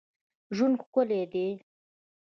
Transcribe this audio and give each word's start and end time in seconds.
ژوند 0.55 0.75
ښکلی 0.85 1.21
دئ. 1.31 1.49